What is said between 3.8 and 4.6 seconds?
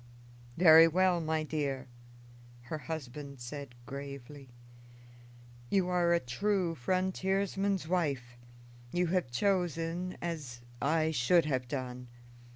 gravely.